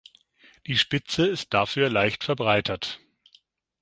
Die 0.65 0.79
Spitze 0.79 1.27
ist 1.27 1.53
dafür 1.53 1.87
leicht 1.87 2.23
verbreitert. 2.23 2.99